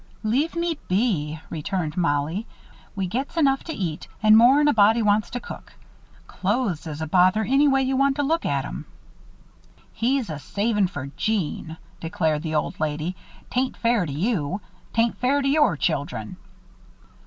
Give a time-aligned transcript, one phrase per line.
[0.23, 2.47] "Leave me be," returned Mollie.
[2.95, 5.73] "We gets enough to eat and more'n a body wants to cook.
[6.25, 8.87] Clothes is a bother any way you want to look at 'em."
[9.93, 13.15] "He's a saving fer Jeanne," declared the old lady.
[13.51, 14.59] "'Tain't fair to you.
[14.91, 16.37] 'Tain't fair to your children."